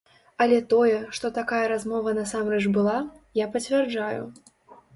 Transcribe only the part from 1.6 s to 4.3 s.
размова насамрэч была, я пацвярджаю.